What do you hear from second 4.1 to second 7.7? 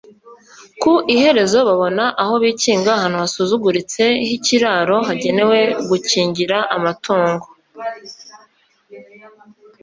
h'ikiraro hagenewe gukingira amaturugo,